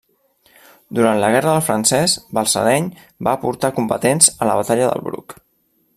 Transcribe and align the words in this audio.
Durant 0.99 1.19
la 1.23 1.29
Guerra 1.35 1.51
del 1.55 1.61
Francès, 1.67 2.15
Balsareny 2.39 2.89
va 3.29 3.37
aportar 3.41 3.73
combatents 3.79 4.35
a 4.39 4.49
la 4.53 4.57
Batalla 4.63 4.93
del 4.95 5.07
Bruc. 5.11 5.41